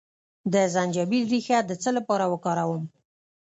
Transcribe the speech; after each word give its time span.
د 0.53 0.55
زنجبیل 0.73 1.23
ریښه 1.33 1.59
د 1.65 1.71
څه 1.81 1.89
لپاره 1.97 2.25
وکاروم؟ 2.33 2.83